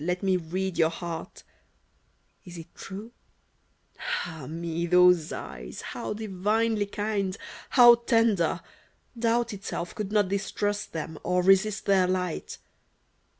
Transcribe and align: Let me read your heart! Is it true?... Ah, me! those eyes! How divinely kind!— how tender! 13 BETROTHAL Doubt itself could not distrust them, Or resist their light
Let 0.03 0.23
me 0.23 0.35
read 0.35 0.79
your 0.79 0.89
heart! 0.89 1.43
Is 2.43 2.57
it 2.57 2.73
true?... 2.73 3.11
Ah, 4.25 4.47
me! 4.47 4.87
those 4.87 5.31
eyes! 5.31 5.81
How 5.81 6.13
divinely 6.15 6.87
kind!— 6.87 7.37
how 7.77 7.93
tender! 7.93 8.61
13 9.13 9.15
BETROTHAL 9.15 9.19
Doubt 9.19 9.53
itself 9.53 9.93
could 9.93 10.11
not 10.11 10.27
distrust 10.29 10.93
them, 10.93 11.19
Or 11.23 11.43
resist 11.43 11.85
their 11.85 12.07
light 12.07 12.57